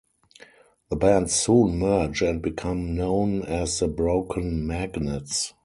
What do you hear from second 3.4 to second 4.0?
as the